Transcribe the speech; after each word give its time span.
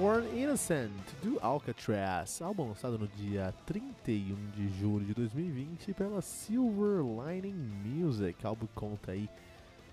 Born 0.00 0.26
Innocent, 0.34 0.90
do 1.22 1.38
Alcatraz, 1.42 2.40
álbum 2.40 2.68
lançado 2.68 2.98
no 2.98 3.06
dia 3.06 3.52
31 3.66 4.50
de 4.52 4.66
julho 4.78 5.04
de 5.04 5.12
2020 5.12 5.92
pela 5.92 6.22
Silver 6.22 7.02
Lining 7.02 7.70
Music. 7.84 8.42
O 8.42 8.48
álbum 8.48 8.66
conta 8.74 9.12
aí 9.12 9.28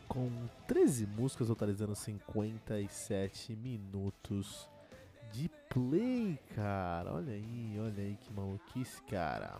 com 0.07 0.31
13 0.65 1.07
músicas, 1.07 1.48
totalizando 1.48 1.93
57 1.93 3.53
minutos 3.57 4.70
de 5.34 5.51
play, 5.67 6.39
cara. 6.55 7.12
Olha 7.12 7.34
aí, 7.34 7.77
olha 7.77 8.01
aí 8.01 8.17
que 8.21 8.31
maluquice, 8.31 9.01
cara. 9.09 9.57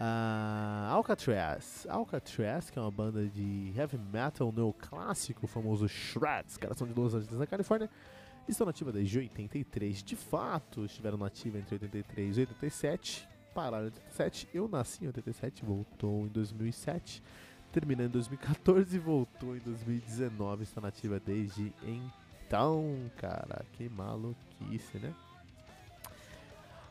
Uh, 0.00 0.92
Alcatraz, 0.92 1.86
Alcatraz, 1.90 2.70
que 2.70 2.78
é 2.78 2.82
uma 2.82 2.90
banda 2.90 3.26
de 3.26 3.70
heavy 3.76 3.98
metal 3.98 4.50
neoclássico, 4.50 5.44
o 5.44 5.48
famoso 5.48 5.86
Shreds, 5.86 6.56
caras 6.56 6.78
são 6.78 6.86
de 6.86 6.94
Los 6.98 7.12
Angeles, 7.12 7.38
na 7.38 7.46
Califórnia 7.46 7.90
estão 8.52 8.66
nativa 8.66 8.92
desde 8.92 9.18
83. 9.18 10.02
De 10.02 10.16
fato, 10.16 10.84
estiveram 10.84 11.18
nativa 11.18 11.58
entre 11.58 11.74
83 11.74 12.36
e 12.36 12.40
87. 12.40 13.28
Pararam 13.54 13.84
em 13.84 13.86
87. 13.86 14.48
Eu 14.52 14.68
nasci 14.68 15.04
em 15.04 15.06
87, 15.08 15.64
voltou 15.64 16.26
em 16.26 16.28
2007. 16.28 17.22
Terminando 17.72 18.08
em 18.08 18.12
2014 18.12 18.96
e 18.96 18.98
voltou 18.98 19.56
em 19.56 19.60
2019. 19.60 20.62
Está 20.62 20.80
nativa 20.80 21.20
desde 21.20 21.72
então, 21.82 23.10
cara. 23.16 23.64
Que 23.72 23.88
maluquice, 23.88 24.98
né? 24.98 25.14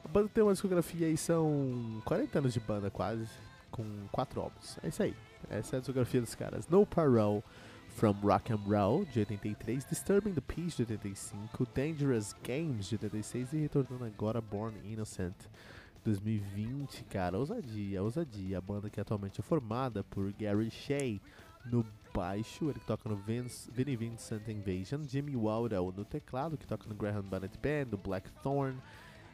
A 0.03 0.07
banda 0.07 0.29
tem 0.29 0.43
uma 0.43 0.53
discografia 0.53 1.07
aí, 1.07 1.17
são 1.17 2.01
40 2.05 2.37
anos 2.37 2.53
de 2.53 2.59
banda 2.59 2.91
quase, 2.91 3.27
com 3.71 3.83
4 4.11 4.39
álbuns. 4.39 4.77
É 4.83 4.89
isso 4.89 5.01
aí. 5.01 5.15
Essa 5.49 5.75
é 5.75 5.77
a 5.77 5.79
discografia 5.79 6.21
dos 6.21 6.35
caras. 6.35 6.67
No 6.67 6.85
Parole. 6.85 7.43
From 7.95 8.17
Rock 8.21 8.51
and 8.51 8.59
Roll, 8.67 9.05
de 9.05 9.21
83, 9.21 9.85
Disturbing 9.89 10.33
the 10.33 10.41
Peace, 10.41 10.75
de 10.75 10.83
85, 10.83 11.65
Dangerous 11.73 12.35
Games, 12.43 12.89
de 12.89 12.95
86 12.95 13.53
e 13.53 13.57
retornando 13.57 14.03
agora 14.03 14.41
Born 14.41 14.75
Innocent, 14.83 15.33
2020, 16.03 17.05
cara, 17.05 17.37
ousadia, 17.37 18.03
ousadia. 18.03 18.57
A 18.57 18.61
banda 18.61 18.89
que 18.89 18.99
atualmente 18.99 19.39
é 19.39 19.43
formada 19.43 20.03
por 20.03 20.29
Gary 20.33 20.69
Shea 20.69 21.21
no 21.65 21.85
baixo, 22.13 22.69
ele 22.69 22.81
toca 22.85 23.07
no 23.07 23.15
Vince, 23.15 23.71
Vinnie 23.71 23.95
Vincent 23.95 24.45
Invasion, 24.49 25.01
Jimmy 25.07 25.37
Waldo 25.37 25.93
no 25.95 26.03
teclado, 26.03 26.57
que 26.57 26.67
toca 26.67 26.89
no 26.89 26.95
Graham 26.95 27.23
Bennett 27.23 27.57
Band, 27.57 27.91
do 27.91 27.97
Blackthorn, 27.97 28.77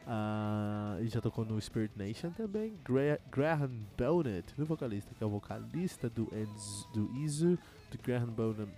Uh, 0.04 1.00
e 1.00 1.06
já 1.06 1.20
tocou 1.20 1.44
no 1.44 1.60
Spirit 1.60 1.96
Nation 1.96 2.30
também. 2.30 2.76
Gra 2.84 3.20
Graham 3.30 3.70
Bonnet, 3.96 4.52
no 4.58 4.66
vocalista, 4.66 5.14
que 5.14 5.22
é 5.22 5.26
o 5.26 5.30
vocalista 5.30 6.10
do, 6.10 6.28
Enz, 6.34 6.88
do 6.92 7.08
Izu, 7.18 7.56
do 7.96 8.02
Graham 8.02 8.26
Bonnet, 8.26 8.68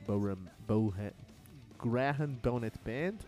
Bohan, 0.66 1.12
Graham 1.78 2.32
Bonnet 2.42 2.78
Band. 2.84 3.18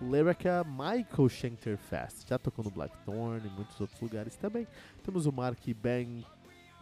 Lyrica 0.00 0.64
Michael 0.64 1.28
Schenkerfest, 1.28 2.28
já 2.28 2.36
tocou 2.36 2.64
no 2.64 2.70
Blackthorn 2.72 3.46
e 3.46 3.50
muitos 3.50 3.80
outros 3.80 4.00
lugares 4.00 4.34
também. 4.34 4.66
Temos 5.04 5.26
o 5.26 5.32
Mark 5.32 5.60
Ban 5.80 6.24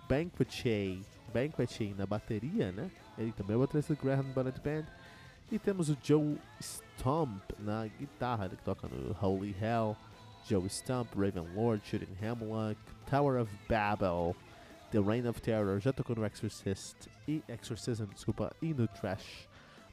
Banquetchay, 0.09 1.05
Banquetchay 1.33 1.95
na 1.95 2.07
bateria, 2.07 2.73
né? 2.73 2.91
Ele 3.19 3.33
também 3.33 3.55
é 3.55 3.57
o 3.57 3.61
baterista 3.61 3.95
do 3.95 4.03
Graham 4.03 4.25
Bonnet 4.33 4.59
Band. 4.61 4.87
E 5.53 5.59
temos 5.59 5.91
o 5.91 5.99
Joe 6.03 6.39
Stomp 6.63 7.43
na 7.59 7.87
guitarra, 7.87 8.47
ele 8.47 8.57
que 8.57 8.63
toca 8.63 8.89
no 8.89 9.15
Holy 9.21 9.55
Hell. 9.61 9.97
Joe 10.49 10.67
Stump, 10.71 11.15
Raven 11.15 11.47
Lord, 11.55 11.87
Shooting 11.87 12.17
Hemlock, 12.21 12.81
Tower 13.09 13.43
of 13.43 13.53
Babel, 13.69 14.35
The 14.91 14.99
Reign 14.99 15.29
of 15.29 15.41
Terror, 15.41 15.79
já 15.79 15.93
tocou 15.93 16.17
no 16.17 16.27
Exorcist 16.27 17.09
e 17.29 17.43
Exorcism, 17.49 18.07
desculpa, 18.07 18.53
e 18.61 18.75
no 18.75 18.89
Trash 18.89 19.49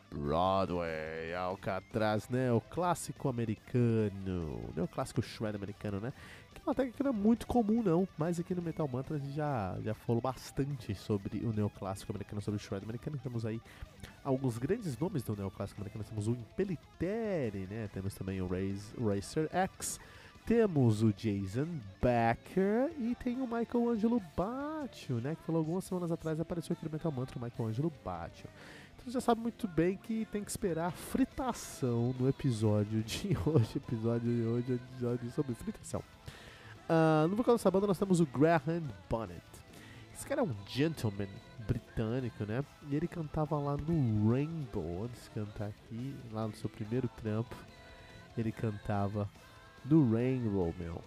Broadway, 0.09 1.35
Alcatraz, 1.35 2.29
né? 2.29 2.51
O 2.51 2.61
clássico 2.61 3.27
americano, 3.29 4.73
né? 4.75 4.81
O 4.81 4.87
clássico 4.87 5.21
shred 5.21 5.55
americano, 5.55 5.99
né? 5.99 6.13
Que 6.53 6.61
é 6.61 6.63
uma 6.65 6.73
técnica 6.73 6.97
que 6.97 7.03
não 7.03 7.11
é 7.11 7.13
muito 7.13 7.45
comum, 7.45 7.83
não, 7.83 8.07
mas 8.17 8.39
aqui 8.39 8.55
no 8.55 8.61
Metal 8.61 8.87
Mantra 8.87 9.17
a 9.17 9.19
gente 9.19 9.33
já, 9.33 9.77
já 9.83 9.93
falou 9.93 10.21
bastante 10.21 10.95
sobre 10.95 11.45
o 11.45 11.51
neoclássico 11.53 12.11
americano, 12.11 12.41
sobre 12.41 12.59
o 12.59 12.63
shred 12.63 12.83
americano. 12.83 13.19
Temos 13.21 13.45
aí 13.45 13.61
alguns 14.23 14.57
grandes 14.57 14.97
nomes 14.97 15.21
do 15.23 15.35
neoclássico 15.35 15.79
americano. 15.79 16.05
Temos 16.05 16.27
o 16.27 16.31
Impellitere, 16.31 17.67
né? 17.69 17.89
Temos 17.93 18.15
também 18.15 18.41
o 18.41 18.47
Racer 18.47 19.49
X, 19.51 19.99
temos 20.47 21.03
o 21.03 21.11
Jason 21.11 21.67
Becker 22.01 22.89
e 22.97 23.13
tem 23.15 23.35
o 23.41 23.45
Michael 23.45 23.89
Angelo 23.89 24.23
Batio, 24.35 25.17
né? 25.17 25.35
Que 25.35 25.43
falou 25.43 25.59
algumas 25.59 25.83
semanas 25.83 26.09
atrás, 26.09 26.39
apareceu 26.39 26.73
aqui 26.73 26.85
no 26.85 26.91
Metal 26.91 27.11
Mantra 27.11 27.37
o 27.37 27.43
Michael 27.43 27.67
Angelo 27.67 27.91
Batio. 28.03 28.49
Então 28.95 29.05
você 29.05 29.11
já 29.11 29.19
sabe 29.19 29.41
muito 29.41 29.67
bem 29.67 29.97
que 29.97 30.25
tem 30.31 30.41
que 30.41 30.49
esperar 30.49 30.93
fritação 30.93 32.15
no 32.17 32.29
episódio 32.29 33.03
de 33.03 33.37
hoje. 33.45 33.75
Episódio 33.75 34.33
de 34.33 34.41
hoje 34.47 34.73
episódio 34.93 35.31
sobre 35.31 35.53
fritação. 35.53 36.01
Uh, 36.89 37.27
no 37.27 37.35
vocal 37.35 37.55
dessa 37.55 37.69
banda 37.69 37.85
nós 37.85 37.99
temos 37.99 38.21
o 38.21 38.25
Graham 38.25 38.83
Bonnet. 39.09 39.43
Esse 40.15 40.25
cara 40.25 40.39
é 40.39 40.43
um 40.45 40.55
gentleman 40.65 41.27
britânico, 41.67 42.45
né? 42.45 42.63
E 42.89 42.95
ele 42.95 43.07
cantava 43.09 43.59
lá 43.59 43.75
no 43.75 44.31
Rainbow, 44.31 45.03
antes 45.03 45.25
de 45.25 45.29
cantar 45.31 45.67
aqui, 45.67 46.15
lá 46.31 46.47
no 46.47 46.55
seu 46.55 46.69
primeiro 46.69 47.09
trampo. 47.21 47.53
Ele 48.37 48.53
cantava 48.53 49.29
do 49.83 50.11
Rainbow, 50.11 50.73
meu. 50.77 51.01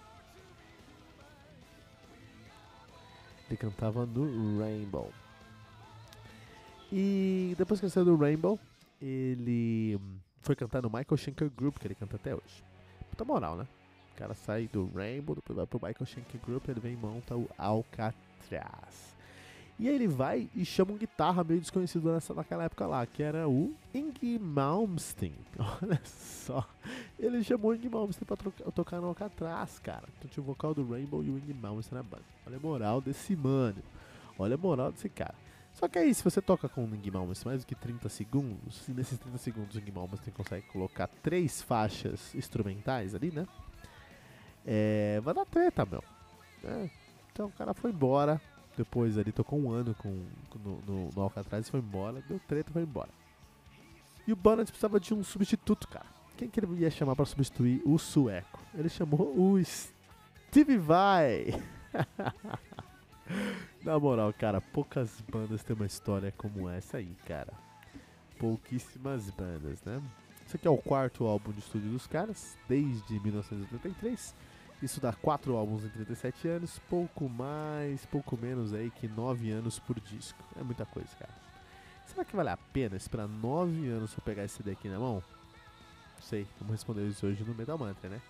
Ele 3.49 3.57
cantava 3.57 4.07
no 4.07 4.61
Rainbow. 4.61 5.13
E 6.93 7.55
depois 7.59 7.81
que 7.81 7.87
ele 7.87 7.93
saiu 7.93 8.05
do 8.05 8.17
Rainbow, 8.17 8.59
ele 9.01 10.01
foi 10.41 10.57
cantar 10.57 10.83
no 10.83 10.89
Michael 10.89 11.17
Schenker 11.17 11.51
Group, 11.51 11.79
que 11.79 11.87
ele 11.87 11.95
canta 11.95 12.17
até 12.17 12.35
hoje. 12.35 12.65
Puta 13.11 13.25
moral, 13.25 13.57
né? 13.57 13.67
O 14.13 14.17
cara 14.17 14.35
sai 14.35 14.69
do 14.69 14.91
Rainbow, 14.95 15.35
depois 15.35 15.57
vai 15.57 15.67
pro 15.67 15.81
Michael 15.83 16.07
Schenker 16.07 16.41
Group, 16.41 16.69
ele 16.69 16.81
vem 16.81 16.93
e 16.95 16.97
monta 16.97 17.37
o 17.37 17.49
Alcatraz. 17.57 19.17
E 19.81 19.89
aí 19.89 19.95
ele 19.95 20.07
vai 20.07 20.47
e 20.55 20.63
chama 20.63 20.93
um 20.93 20.99
guitarra 20.99 21.43
meio 21.43 21.59
desconhecido 21.59 22.13
nessa, 22.13 22.35
naquela 22.35 22.65
época 22.65 22.87
lá, 22.87 23.07
que 23.07 23.23
era 23.23 23.49
o 23.49 23.75
Inge 23.95 24.39
Malmsteen. 24.39 25.35
Olha 25.83 25.99
só. 26.05 26.69
Ele 27.19 27.43
chamou 27.43 27.71
o 27.71 27.75
Inge 27.75 27.89
Malmsteen 27.89 28.27
pra 28.27 28.37
tocar 28.73 29.01
no 29.01 29.07
Alcatraz, 29.07 29.79
cara. 29.79 30.07
Então 30.19 30.31
tinha 30.31 30.43
o 30.43 30.47
vocal 30.47 30.75
do 30.75 30.87
Rainbow 30.87 31.25
e 31.25 31.31
o 31.31 31.39
Inge 31.39 31.55
Malmsteen 31.55 31.97
na 31.97 32.03
banda. 32.03 32.23
Olha 32.47 32.59
a 32.59 32.61
moral 32.61 33.01
desse 33.01 33.35
mano. 33.35 33.83
Olha 34.39 34.55
a 34.55 34.59
moral 34.59 34.93
desse 34.93 35.09
cara. 35.09 35.35
Só 35.73 35.89
que 35.89 35.99
aí, 35.99 36.13
se 36.13 36.23
você 36.23 36.43
toca 36.43 36.69
com 36.69 36.85
o 36.85 36.95
Inge 36.95 37.11
Malmsteen 37.11 37.51
mais 37.51 37.65
do 37.65 37.67
que 37.67 37.75
30 37.75 38.07
segundos, 38.11 38.87
e 38.87 38.93
nesses 38.93 39.19
30 39.19 39.39
segundos 39.39 39.77
o 39.77 39.79
Inge 39.79 39.93
Malmsteen 39.93 40.35
consegue 40.35 40.67
colocar 40.67 41.09
três 41.23 41.63
faixas 41.63 42.35
instrumentais 42.35 43.15
ali, 43.15 43.31
né? 43.31 43.49
É, 44.67 45.23
vai 45.23 45.33
dar 45.33 45.47
treta, 45.47 45.87
meu. 45.87 46.05
É, 46.65 46.91
então 47.33 47.47
o 47.47 47.53
cara 47.53 47.73
foi 47.73 47.93
embora 47.93 48.39
depois 48.81 49.19
ali 49.19 49.31
tocou 49.31 49.61
um 49.61 49.71
ano 49.71 49.95
com, 49.95 50.09
no, 50.65 50.81
no, 50.87 51.11
no 51.15 51.23
Alcatraz 51.23 51.69
e 51.69 51.71
foi 51.71 51.81
embora. 51.81 52.23
Deu 52.27 52.41
treta 52.49 52.71
e 52.71 52.73
foi 52.73 52.83
embora. 52.83 53.11
E 54.27 54.33
o 54.33 54.37
Bonnet 54.37 54.71
precisava 54.71 54.99
de 54.99 55.13
um 55.13 55.23
substituto, 55.23 55.87
cara. 55.87 56.07
Quem 56.37 56.49
que 56.49 56.59
ele 56.59 56.81
ia 56.81 56.91
chamar 56.91 57.15
para 57.15 57.27
substituir 57.27 57.83
o 57.85 57.99
sueco? 57.99 58.59
Ele 58.75 58.89
chamou 58.89 59.39
o 59.39 59.63
Steve 59.63 60.79
Vai. 60.79 61.49
Na 63.85 63.99
moral, 63.99 64.33
cara, 64.33 64.63
poucas 64.63 65.21
bandas 65.31 65.63
têm 65.63 65.77
uma 65.77 65.87
história 65.87 66.33
como 66.39 66.67
essa 66.69 66.97
aí, 66.97 67.15
cara. 67.27 67.53
Pouquíssimas 68.39 69.29
bandas, 69.31 69.83
né? 69.85 70.03
Esse 70.47 70.57
aqui 70.57 70.67
é 70.67 70.71
o 70.71 70.79
quarto 70.79 71.27
álbum 71.27 71.53
de 71.53 71.59
estúdio 71.59 71.91
dos 71.91 72.07
caras, 72.07 72.57
desde 72.67 73.21
1983. 73.21 74.35
Isso 74.83 75.01
dá 75.01 75.13
4 75.13 75.55
álbuns 75.55 75.85
em 75.85 75.89
37 75.89 76.49
anos, 76.49 76.79
pouco 76.89 77.29
mais, 77.29 78.07
pouco 78.07 78.37
menos 78.37 78.73
aí 78.73 78.91
que 78.91 79.07
9 79.07 79.51
anos 79.51 79.79
por 79.79 80.01
disco. 80.01 80.43
É 80.59 80.63
muita 80.63 80.87
coisa, 80.87 81.09
cara. 81.19 81.33
Será 82.07 82.25
que 82.25 82.35
vale 82.35 82.49
a 82.49 82.57
pena 82.57 82.97
esperar 82.97 83.29
9 83.29 83.89
anos 83.89 84.15
pra 84.15 84.25
pegar 84.25 84.45
esse 84.45 84.57
CD 84.57 84.73
aqui 84.73 84.89
na 84.89 84.99
mão? 84.99 85.23
Não 86.17 86.23
sei, 86.23 86.47
vamos 86.59 86.73
responder 86.73 87.07
isso 87.07 87.27
hoje 87.27 87.45
no 87.45 87.55
Metal 87.55 87.77
Mantra, 87.77 88.09
né? 88.09 88.21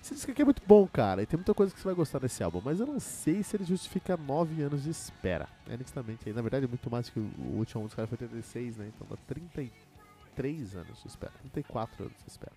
Esse 0.00 0.14
disco 0.14 0.30
aqui 0.30 0.42
é 0.42 0.44
muito 0.44 0.62
bom, 0.64 0.86
cara, 0.86 1.22
e 1.22 1.26
tem 1.26 1.36
muita 1.36 1.52
coisa 1.54 1.72
que 1.74 1.80
você 1.80 1.86
vai 1.86 1.94
gostar 1.94 2.20
desse 2.20 2.42
álbum, 2.42 2.62
mas 2.64 2.78
eu 2.78 2.86
não 2.86 3.00
sei 3.00 3.42
se 3.42 3.56
ele 3.56 3.64
justifica 3.64 4.16
9 4.16 4.62
anos 4.62 4.84
de 4.84 4.90
espera. 4.90 5.48
É 5.66 5.74
honestamente, 5.74 6.32
na 6.32 6.42
verdade, 6.42 6.66
é 6.66 6.68
muito 6.68 6.88
mais 6.90 7.08
que 7.08 7.18
o 7.18 7.56
último 7.56 7.80
álbum 7.80 7.86
dos 7.86 7.94
caras 7.94 8.08
foi 8.08 8.18
86, 8.20 8.76
né? 8.76 8.92
Então 8.94 9.06
dá 9.10 9.16
33 9.26 10.76
anos 10.76 11.02
de 11.02 11.08
espera, 11.08 11.32
34 11.40 12.04
anos 12.04 12.16
de 12.24 12.30
espera. 12.30 12.52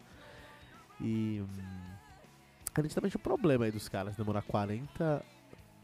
E. 1.00 1.42
Hum, 1.42 2.01
é 2.80 2.82
nitidamente 2.82 3.18
um 3.18 3.20
problema 3.20 3.66
aí 3.66 3.72
dos 3.72 3.90
caras 3.90 4.16
demorar 4.16 4.42
40, 4.44 5.24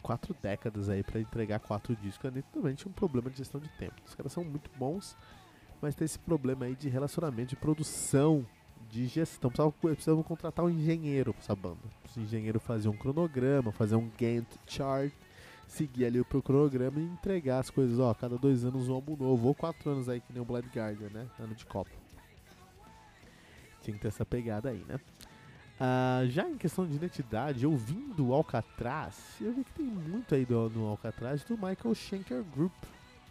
quatro 0.02 0.36
décadas 0.42 0.90
aí 0.90 1.04
pra 1.04 1.20
entregar 1.20 1.60
quatro 1.60 1.96
discos. 1.96 2.26
É 2.26 2.36
nitidamente 2.36 2.88
um 2.88 2.92
problema 2.92 3.30
de 3.30 3.38
gestão 3.38 3.60
de 3.60 3.70
tempo. 3.78 3.96
Os 4.06 4.16
caras 4.16 4.32
são 4.32 4.44
muito 4.44 4.70
bons, 4.78 5.18
mas 5.82 5.96
tem 5.96 6.06
esse 6.06 6.20
problema 6.20 6.66
aí 6.66 6.76
de 6.76 6.88
relacionamento, 6.88 7.50
de 7.50 7.56
produção, 7.58 8.46
de 8.90 9.06
gestão. 9.08 9.52
Precisavam, 9.52 10.24
contratar 10.24 10.64
um 10.64 10.70
engenheiro 10.70 11.34
pra 11.34 11.44
essa 11.44 11.56
banda. 11.56 11.80
O 12.16 12.20
engenheiro 12.20 12.60
fazer 12.60 12.88
um 12.88 12.96
cronograma, 12.96 13.72
fazer 13.72 13.96
um 13.96 14.10
Gantt 14.18 14.48
chart, 14.66 15.12
seguir 15.68 16.06
ali 16.06 16.22
o 16.22 16.26
cronograma 16.26 17.00
e 17.00 17.04
entregar 17.04 17.60
as 17.60 17.70
coisas. 17.70 18.00
Ó, 18.00 18.14
cada 18.14 18.38
dois 18.38 18.64
anos 18.64 18.88
um 18.88 18.94
álbum 18.94 19.18
novo, 19.18 19.50
ou 19.50 19.54
quatro 19.54 19.90
anos 19.90 20.08
aí 20.08 20.22
que 20.22 20.32
nem 20.32 20.42
o 20.42 20.46
Blind 20.46 20.68
Guardian, 20.74 21.10
né? 21.10 21.28
Ano 21.38 21.54
de 21.54 21.66
Copa. 21.66 21.92
Tinha 23.82 23.94
que 23.94 24.02
ter 24.02 24.08
essa 24.08 24.26
pegada 24.26 24.70
aí, 24.70 24.84
né? 24.88 25.00
Ah, 25.80 26.24
já 26.28 26.50
em 26.50 26.58
questão 26.58 26.88
de 26.88 26.96
identidade, 26.96 27.66
ouvindo 27.66 28.28
o 28.28 28.34
Alcatraz, 28.34 29.36
eu 29.40 29.54
vi 29.54 29.64
que 29.64 29.74
tem 29.74 29.86
muito 29.86 30.34
aí 30.34 30.44
do, 30.44 30.70
no 30.70 30.88
Alcatraz 30.88 31.44
do 31.44 31.54
Michael 31.54 31.94
Schenker 31.94 32.44
Group. 32.44 32.74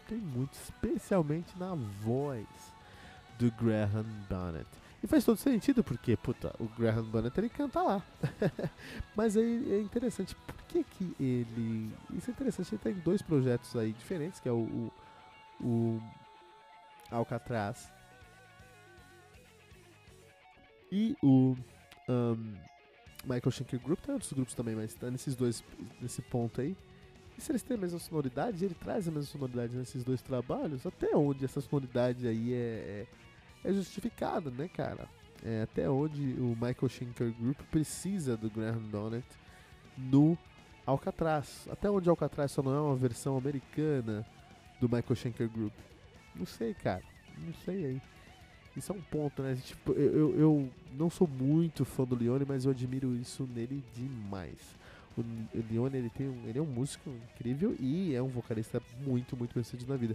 Tem 0.08 0.18
muito, 0.18 0.52
especialmente 0.52 1.58
na 1.58 1.74
voz 1.74 2.46
do 3.38 3.50
Graham 3.52 4.04
Bonnet. 4.30 4.66
E 5.02 5.08
faz 5.08 5.24
todo 5.24 5.36
sentido, 5.36 5.82
porque, 5.82 6.16
puta, 6.16 6.54
o 6.60 6.68
Graham 6.78 7.04
Bonnet 7.04 7.36
ele 7.36 7.48
canta 7.48 7.82
lá. 7.82 8.02
Mas 9.16 9.36
aí 9.36 9.72
é 9.72 9.80
interessante, 9.80 10.36
por 10.36 10.56
que 10.68 10.84
que 10.84 11.16
ele... 11.18 11.92
Isso 12.14 12.30
é 12.30 12.32
interessante, 12.32 12.74
ele 12.74 12.82
tem 12.82 12.94
dois 12.94 13.20
projetos 13.20 13.74
aí 13.74 13.92
diferentes, 13.92 14.38
que 14.38 14.48
é 14.48 14.52
o, 14.52 14.56
o, 14.58 14.92
o 15.60 16.02
Alcatraz 17.10 17.90
e 20.90 21.16
o 21.22 21.56
um, 22.08 22.54
Michael 23.24 23.50
Schenker 23.50 23.80
Group, 23.80 24.00
tem 24.00 24.14
outros 24.14 24.32
grupos 24.32 24.54
também, 24.54 24.74
mas 24.74 24.94
tá 24.94 25.10
nesses 25.10 25.34
dois, 25.34 25.62
nesse 26.00 26.22
ponto 26.22 26.60
aí. 26.60 26.76
E 27.36 27.40
se 27.40 27.52
eles 27.52 27.62
têm 27.62 27.76
a 27.76 27.80
mesma 27.80 27.98
sonoridade, 27.98 28.64
ele 28.64 28.74
traz 28.74 29.06
a 29.06 29.10
mesma 29.10 29.30
sonoridade 29.30 29.76
nesses 29.76 30.02
dois 30.02 30.22
trabalhos, 30.22 30.86
até 30.86 31.14
onde 31.14 31.44
essa 31.44 31.60
sonoridade 31.60 32.26
aí 32.26 32.54
é, 32.54 33.06
é, 33.64 33.68
é 33.68 33.72
justificada, 33.72 34.50
né, 34.50 34.68
cara? 34.68 35.08
É, 35.44 35.62
até 35.62 35.88
onde 35.88 36.22
o 36.40 36.56
Michael 36.56 36.88
Schenker 36.88 37.32
Group 37.32 37.60
precisa 37.70 38.36
do 38.36 38.48
Graham 38.48 38.82
Donnet 38.90 39.26
no 39.98 40.36
Alcatraz. 40.86 41.68
Até 41.70 41.90
onde 41.90 42.08
Alcatraz 42.08 42.52
só 42.52 42.62
não 42.62 42.74
é 42.74 42.80
uma 42.80 42.96
versão 42.96 43.36
americana 43.36 44.24
do 44.80 44.88
Michael 44.88 45.14
Schenker 45.14 45.48
Group. 45.48 45.74
Não 46.34 46.46
sei, 46.46 46.72
cara. 46.72 47.02
Não 47.38 47.52
sei 47.64 47.84
aí. 47.84 48.02
Isso 48.76 48.92
é 48.92 48.94
um 48.94 49.00
ponto, 49.00 49.42
né? 49.42 49.56
Tipo, 49.64 49.92
eu, 49.92 50.12
eu, 50.12 50.38
eu, 50.38 50.68
não 50.98 51.08
sou 51.08 51.26
muito 51.26 51.84
fã 51.84 52.04
do 52.04 52.14
Leone, 52.14 52.44
mas 52.46 52.64
eu 52.64 52.70
admiro 52.70 53.14
isso 53.16 53.48
nele 53.54 53.82
demais. 53.94 54.58
O, 55.16 55.24
Leone, 55.70 55.96
ele, 55.96 56.10
tem 56.10 56.28
um, 56.28 56.46
ele 56.46 56.58
é 56.58 56.62
um 56.62 56.66
músico 56.66 57.08
incrível 57.08 57.74
e 57.80 58.14
é 58.14 58.22
um 58.22 58.28
vocalista 58.28 58.82
muito, 59.04 59.34
muito 59.34 59.54
sucedido 59.54 59.90
na 59.90 59.96
vida. 59.96 60.14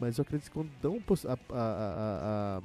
Mas 0.00 0.16
eu 0.16 0.22
acredito 0.22 0.48
que 0.48 0.54
quando 0.54 0.70
dão 0.80 0.98
a, 1.28 1.32
a, 1.32 2.58
a, 2.58 2.62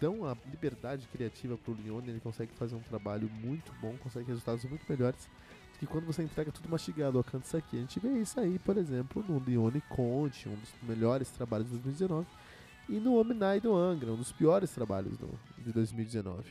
dão 0.00 0.24
a 0.24 0.36
liberdade 0.48 1.08
criativa 1.08 1.58
pro 1.58 1.76
Leone, 1.84 2.10
ele 2.10 2.20
consegue 2.20 2.52
fazer 2.54 2.76
um 2.76 2.82
trabalho 2.82 3.28
muito 3.42 3.72
bom, 3.80 3.96
consegue 3.98 4.28
resultados 4.28 4.64
muito 4.64 4.84
melhores 4.88 5.28
do 5.72 5.78
que 5.80 5.86
quando 5.86 6.06
você 6.06 6.22
entrega 6.22 6.52
tudo 6.52 6.68
mastigado, 6.68 7.18
ó, 7.18 7.22
canta 7.24 7.46
isso 7.46 7.56
aqui. 7.56 7.78
A 7.78 7.80
gente 7.80 7.98
vê 7.98 8.20
isso 8.20 8.38
aí, 8.38 8.60
por 8.60 8.76
exemplo, 8.76 9.24
no 9.28 9.42
Leone 9.44 9.80
Conte, 9.88 10.48
um 10.48 10.54
dos 10.54 10.72
melhores 10.84 11.28
trabalhos 11.30 11.66
de 11.66 11.78
2019 11.78 12.28
e 12.88 12.98
no 12.98 13.18
Omni 13.18 13.60
do 13.60 13.74
Angra, 13.74 14.12
um 14.12 14.16
dos 14.16 14.32
piores 14.32 14.70
trabalhos 14.70 15.16
do, 15.16 15.28
de 15.58 15.72
2019. 15.72 16.50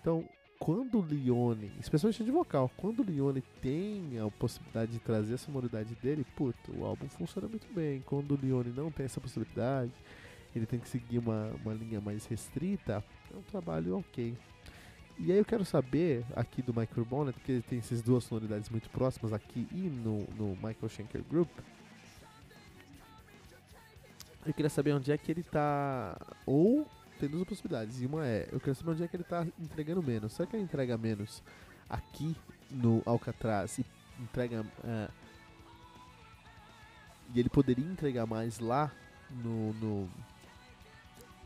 Então, 0.00 0.28
quando 0.58 0.98
o 0.98 1.02
Leone, 1.02 1.70
especialmente 1.78 2.24
de 2.24 2.30
vocal, 2.30 2.70
quando 2.76 3.00
o 3.00 3.04
Leone 3.04 3.42
tem 3.62 4.18
a 4.18 4.30
possibilidade 4.30 4.92
de 4.92 4.98
trazer 4.98 5.34
a 5.34 5.38
sonoridade 5.38 5.94
dele, 5.96 6.26
puta, 6.36 6.72
o 6.72 6.84
álbum 6.84 7.08
funciona 7.08 7.48
muito 7.48 7.66
bem. 7.72 8.02
Quando 8.04 8.32
o 8.32 8.38
Leone 8.40 8.72
não 8.74 8.90
tem 8.90 9.06
essa 9.06 9.20
possibilidade, 9.20 9.92
ele 10.54 10.66
tem 10.66 10.80
que 10.80 10.88
seguir 10.88 11.18
uma, 11.18 11.52
uma 11.62 11.74
linha 11.74 12.00
mais 12.00 12.26
restrita, 12.26 13.04
é 13.32 13.36
um 13.36 13.42
trabalho 13.42 13.98
ok. 13.98 14.36
E 15.18 15.32
aí 15.32 15.38
eu 15.38 15.44
quero 15.44 15.64
saber 15.64 16.24
aqui 16.34 16.62
do 16.62 16.72
Michael 16.72 17.04
Bonnet, 17.04 17.36
porque 17.36 17.52
ele 17.52 17.62
tem 17.62 17.78
essas 17.78 18.00
duas 18.00 18.24
sonoridades 18.24 18.68
muito 18.68 18.88
próximas 18.90 19.32
aqui 19.32 19.66
e 19.72 19.88
no, 19.88 20.20
no 20.36 20.54
Michael 20.56 20.88
Schenker 20.88 21.22
Group, 21.28 21.50
eu 24.50 24.54
queria 24.54 24.70
saber 24.70 24.92
onde 24.92 25.12
é 25.12 25.18
que 25.18 25.30
ele 25.30 25.42
tá. 25.42 26.18
Ou 26.46 26.86
tem 27.18 27.28
duas 27.28 27.46
possibilidades. 27.46 28.00
E 28.00 28.06
uma 28.06 28.26
é, 28.26 28.48
eu 28.50 28.60
quero 28.60 28.74
saber 28.74 28.92
onde 28.92 29.04
é 29.04 29.08
que 29.08 29.16
ele 29.16 29.24
tá 29.24 29.46
entregando 29.58 30.02
menos. 30.02 30.32
Será 30.32 30.48
que 30.48 30.56
ele 30.56 30.62
entrega 30.62 30.96
menos 30.96 31.42
aqui 31.88 32.36
no 32.70 33.02
Alcatraz 33.04 33.78
e 33.78 33.86
entrega. 34.20 34.62
Uh, 34.62 35.12
e 37.34 37.40
ele 37.40 37.50
poderia 37.50 37.84
entregar 37.84 38.26
mais 38.26 38.58
lá 38.58 38.90
no, 39.30 39.74
no 39.74 40.10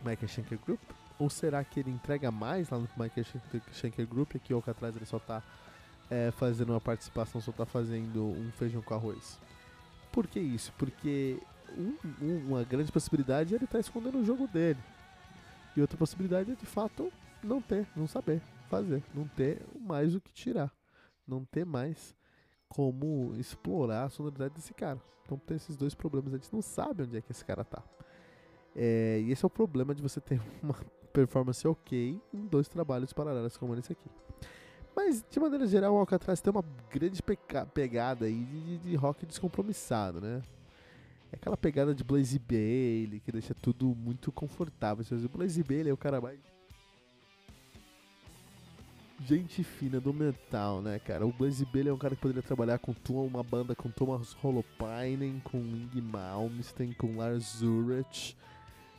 Michael 0.04 0.28
Schenker 0.28 0.58
Group? 0.64 0.80
Ou 1.18 1.28
será 1.28 1.64
que 1.64 1.80
ele 1.80 1.90
entrega 1.90 2.30
mais 2.30 2.70
lá 2.70 2.78
no 2.78 2.88
Michael 2.96 3.26
Schenker 3.72 4.06
Group 4.06 4.34
e 4.34 4.36
aqui 4.36 4.52
o 4.52 4.56
Alcatraz 4.56 4.94
ele 4.94 5.06
só 5.06 5.18
tá 5.18 5.42
é, 6.08 6.30
fazendo 6.30 6.70
uma 6.70 6.80
participação, 6.80 7.40
só 7.40 7.50
tá 7.50 7.66
fazendo 7.66 8.24
um 8.24 8.52
feijão 8.52 8.80
com 8.80 8.94
arroz? 8.94 9.40
Por 10.12 10.26
que 10.26 10.38
isso? 10.38 10.72
Porque 10.78 11.40
um, 11.78 11.96
um, 12.20 12.48
uma 12.48 12.64
grande 12.64 12.90
possibilidade 12.90 13.54
é 13.54 13.56
ele 13.56 13.64
estar 13.64 13.78
tá 13.78 13.80
escondendo 13.80 14.18
o 14.18 14.24
jogo 14.24 14.46
dele. 14.48 14.80
E 15.76 15.80
outra 15.80 15.96
possibilidade 15.96 16.52
é 16.52 16.54
de 16.54 16.66
fato 16.66 17.12
não 17.42 17.60
ter, 17.60 17.86
não 17.96 18.06
saber 18.06 18.40
fazer, 18.68 19.02
não 19.14 19.28
ter 19.28 19.60
mais 19.78 20.14
o 20.14 20.20
que 20.20 20.32
tirar, 20.32 20.72
não 21.26 21.44
ter 21.44 21.64
mais 21.64 22.14
como 22.68 23.34
explorar 23.36 24.04
a 24.04 24.08
sonoridade 24.08 24.54
desse 24.54 24.72
cara. 24.72 24.98
Então 25.24 25.36
tem 25.38 25.56
esses 25.56 25.76
dois 25.76 25.94
problemas, 25.94 26.32
a 26.32 26.38
gente 26.38 26.52
não 26.52 26.62
sabe 26.62 27.02
onde 27.02 27.18
é 27.18 27.20
que 27.20 27.30
esse 27.30 27.44
cara 27.44 27.64
tá. 27.64 27.82
É, 28.74 29.20
e 29.20 29.30
esse 29.30 29.44
é 29.44 29.46
o 29.46 29.50
problema 29.50 29.94
de 29.94 30.00
você 30.00 30.20
ter 30.20 30.40
uma 30.62 30.74
performance 31.12 31.66
ok 31.68 32.18
em 32.32 32.46
dois 32.46 32.68
trabalhos 32.68 33.12
paralelos 33.12 33.58
como 33.58 33.74
esse 33.76 33.92
aqui. 33.92 34.08
Mas, 34.96 35.24
de 35.28 35.40
maneira 35.40 35.66
geral, 35.66 35.94
o 35.94 35.98
Alcatraz 35.98 36.40
tem 36.40 36.50
uma 36.50 36.64
grande 36.90 37.22
pegada 37.74 38.26
aí 38.26 38.44
de, 38.44 38.60
de, 38.60 38.78
de 38.78 38.96
rock 38.96 39.24
descompromissado, 39.24 40.20
né? 40.20 40.42
É 41.32 41.36
aquela 41.36 41.56
pegada 41.56 41.94
de 41.94 42.04
Blaze 42.04 42.38
Bailey 42.38 43.20
que 43.24 43.32
deixa 43.32 43.54
tudo 43.54 43.94
muito 43.96 44.30
confortável. 44.30 45.04
O 45.24 45.28
Blaze 45.28 45.62
Bailey 45.62 45.90
é 45.90 45.92
o 45.94 45.96
cara 45.96 46.20
mais. 46.20 46.38
Gente 49.24 49.64
fina 49.64 50.00
do 50.00 50.12
metal, 50.12 50.82
né, 50.82 50.98
cara? 50.98 51.24
O 51.26 51.32
Blaze 51.32 51.64
Bailey 51.64 51.88
é 51.88 51.92
um 51.92 51.98
cara 51.98 52.14
que 52.14 52.20
poderia 52.20 52.42
trabalhar 52.42 52.78
com 52.78 52.94
uma 53.08 53.42
banda 53.42 53.74
com 53.74 53.88
Thomas 53.88 54.36
Holopainen, 54.42 55.40
com 55.44 55.58
Ing 55.58 56.00
Malmsteen, 56.00 56.92
com 56.92 57.16
Lars 57.16 57.62
Ulrich 57.62 58.36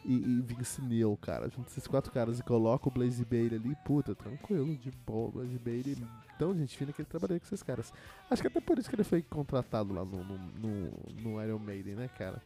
e, 0.06 0.14
e 0.14 0.42
Vince 0.42 0.82
Neil, 0.82 1.18
cara. 1.22 1.50
Junta 1.50 1.70
esses 1.70 1.88
quatro 1.88 2.12
caras 2.12 2.40
e 2.40 2.44
coloca 2.44 2.88
o 2.88 2.92
Blaze 2.92 3.24
Bailey 3.26 3.60
ali, 3.60 3.76
puta, 3.86 4.14
tranquilo, 4.16 4.76
de 4.76 4.92
boa. 4.92 5.32
Blaze 5.32 5.60
Bailey, 5.60 5.98
tão 6.38 6.56
gente 6.56 6.78
fina 6.78 6.92
que 6.92 7.02
ele 7.02 7.10
trabalhou 7.10 7.40
com 7.40 7.46
esses 7.46 7.64
caras. 7.64 7.94
Acho 8.30 8.42
que 8.42 8.48
até 8.48 8.60
por 8.60 8.78
isso 8.78 8.90
que 8.90 8.96
ele 8.96 9.04
foi 9.04 9.22
contratado 9.22 9.94
lá 9.94 10.04
no, 10.04 10.24
no, 10.24 10.38
no, 10.38 10.92
no 11.22 11.44
Iron 11.44 11.60
Maiden, 11.60 11.96
né, 11.96 12.10
cara? 12.18 12.42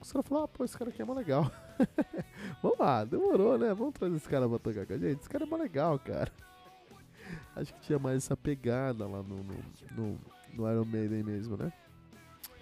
Os 0.00 0.12
caras 0.12 0.28
falaram, 0.28 0.44
ah, 0.44 0.48
pô, 0.48 0.64
esse 0.64 0.78
cara 0.78 0.90
aqui 0.90 1.02
é 1.02 1.04
mó 1.04 1.12
legal. 1.12 1.50
Vamos 2.62 2.78
lá, 2.78 3.04
demorou, 3.04 3.58
né? 3.58 3.74
Vamos 3.74 3.94
trazer 3.94 4.16
esse 4.16 4.28
cara 4.28 4.48
pra 4.48 4.58
tocar 4.58 4.86
com 4.86 4.92
a 4.92 4.98
gente. 4.98 5.20
Esse 5.20 5.28
cara 5.28 5.44
é 5.44 5.46
mó 5.46 5.56
legal, 5.56 5.98
cara. 5.98 6.32
Acho 7.56 7.74
que 7.74 7.80
tinha 7.80 7.98
mais 7.98 8.18
essa 8.18 8.36
pegada 8.36 9.06
lá 9.06 9.22
no, 9.22 9.42
no, 9.42 9.54
no, 9.96 10.20
no 10.54 10.70
Iron 10.70 10.84
Maiden 10.84 11.24
mesmo, 11.24 11.56
né? 11.56 11.72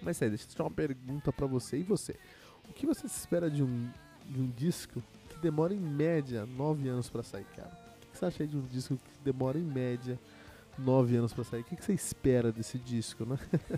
Mas 0.01 0.21
é, 0.21 0.29
deixa 0.29 0.45
eu 0.45 0.49
te 0.49 0.61
uma 0.61 0.71
pergunta 0.71 1.31
pra 1.31 1.45
você. 1.45 1.77
E 1.77 1.83
você? 1.83 2.15
O 2.67 2.73
que 2.73 2.85
você 2.85 3.05
espera 3.05 3.49
de 3.49 3.63
um 3.63 3.89
de 4.27 4.41
um 4.41 4.47
disco 4.49 5.01
que 5.29 5.39
demora 5.39 5.73
em 5.73 5.79
média 5.79 6.45
9 6.45 6.89
anos 6.89 7.09
para 7.09 7.23
sair, 7.23 7.45
cara? 7.55 7.71
O 8.01 8.11
que 8.11 8.17
você 8.17 8.25
acha 8.25 8.43
aí 8.43 8.49
de 8.49 8.57
um 8.57 8.65
disco 8.65 8.95
que 8.95 9.23
demora 9.23 9.57
em 9.57 9.63
média 9.63 10.19
9 10.77 11.15
anos 11.15 11.33
para 11.33 11.43
sair? 11.43 11.61
O 11.61 11.63
que 11.63 11.83
você 11.83 11.93
espera 11.93 12.51
desse 12.51 12.77
disco, 12.77 13.25
né? 13.25 13.37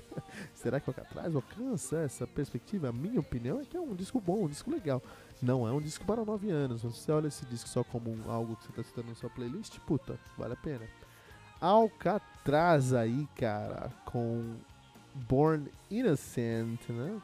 Será 0.53 0.79
que 0.79 0.89
o 0.89 0.91
Alcatraz 0.91 1.36
alcança 1.36 2.00
essa 2.00 2.27
perspectiva? 2.27 2.89
A 2.89 2.94
minha 2.94 3.20
opinião 3.20 3.60
é 3.60 3.65
que 3.65 3.77
é 3.77 3.79
um 3.79 3.96
disco 3.96 4.20
bom, 4.20 4.46
um 4.46 4.50
disco 4.50 4.72
legal. 4.72 5.01
Não 5.41 5.68
é 5.68 5.72
um 5.72 5.82
disco 5.82 6.06
para 6.06 6.25
9 6.25 6.50
anos. 6.50 6.82
Se 6.82 6.88
você 6.88 7.12
olha 7.12 7.27
esse 7.27 7.46
disco 7.46 7.70
só 7.70 7.84
como 7.84 8.18
algo 8.29 8.56
que 8.56 8.63
você 8.63 8.70
está 8.72 8.84
citando 8.84 9.10
na 9.10 9.15
sua 9.15 9.29
playlist, 9.29 9.79
puta, 9.79 10.20
vale 10.38 10.53
a 10.53 10.58
pena. 10.58 10.86
Alcatraz 11.62 12.94
aí, 12.94 13.27
cara, 13.36 13.91
com 14.06 14.56
Born 15.13 15.70
Innocent, 15.89 16.89
né? 16.89 17.22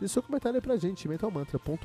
Deixe 0.00 0.14
seu 0.14 0.22
comentário 0.22 0.56
aí 0.56 0.62
pra 0.62 0.78
gente, 0.78 1.06
mentalmantra.com.br. 1.06 1.84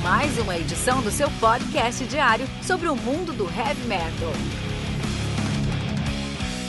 Mais 0.00 0.38
uma 0.38 0.56
edição 0.56 1.02
do 1.02 1.10
seu 1.10 1.28
podcast 1.40 2.06
diário 2.06 2.46
sobre 2.62 2.88
o 2.88 2.94
mundo 2.94 3.32
do 3.32 3.46
heavy 3.46 3.88
metal. 3.88 4.73